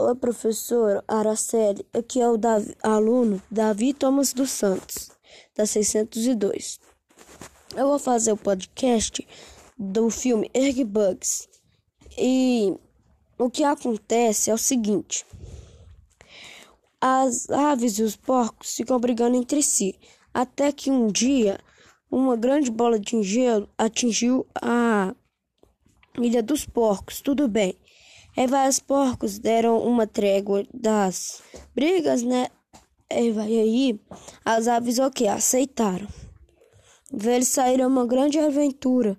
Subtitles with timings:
[0.00, 1.84] Oi, professor Araceli.
[1.92, 5.10] Aqui é o Davi, aluno Davi Thomas dos Santos,
[5.56, 6.78] da 602.
[7.74, 9.26] Eu vou fazer o podcast
[9.76, 11.48] do filme Erg Bugs.
[12.16, 12.72] E
[13.36, 15.26] o que acontece é o seguinte:
[17.00, 19.98] as aves e os porcos ficam brigando entre si,
[20.32, 21.58] até que um dia
[22.08, 25.12] uma grande bola de gelo atingiu a
[26.16, 27.20] ilha dos porcos.
[27.20, 27.76] Tudo bem.
[28.38, 31.42] Aí vários porcos deram uma trégua das
[31.74, 32.46] brigas, né?
[33.10, 34.00] E vai aí,
[34.44, 35.26] as aves o que?
[35.26, 36.06] Aceitaram.
[37.12, 39.18] Eles saíram uma grande aventura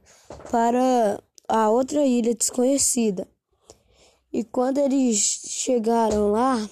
[0.50, 3.28] para a outra ilha desconhecida.
[4.32, 6.70] E quando eles chegaram lá,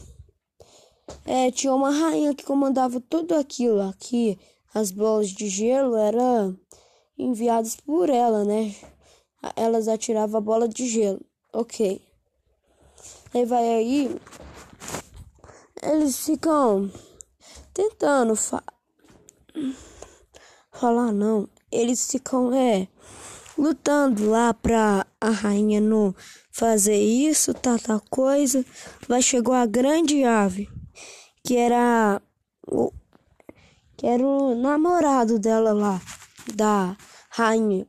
[1.26, 4.40] é, tinha uma rainha que comandava tudo aquilo aqui.
[4.74, 6.58] As bolas de gelo eram
[7.18, 8.74] enviadas por ela, né?
[9.54, 11.20] Elas atiravam a bola de gelo.
[11.52, 12.07] Ok.
[13.38, 14.20] Aí vai aí,
[15.84, 16.92] eles ficam
[17.72, 18.64] tentando fa
[20.72, 21.48] falar não.
[21.72, 22.88] Eles ficam é
[23.56, 26.16] lutando lá pra a rainha não
[26.52, 28.66] fazer isso, tal coisa.
[29.08, 30.68] Vai chegou a grande ave,
[31.44, 32.20] que era
[32.68, 32.92] o
[33.96, 36.02] que era o namorado dela lá,
[36.56, 36.98] da
[37.30, 37.88] rainha.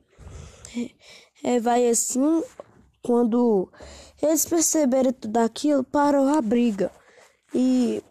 [1.43, 2.43] É, vai assim,
[3.03, 3.71] quando
[4.21, 6.91] eles perceberam tudo aquilo, parou a briga.
[7.55, 8.03] E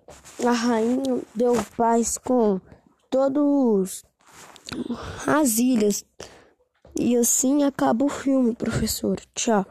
[0.46, 2.60] a rainha deu paz com
[3.10, 4.04] todos
[5.26, 6.04] as ilhas.
[7.00, 9.20] E assim acaba o filme, professor.
[9.36, 9.66] Tchau.